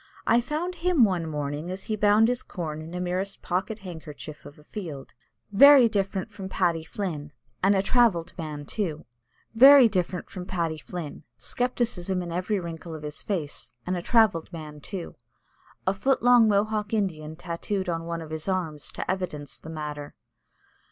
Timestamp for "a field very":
4.57-5.87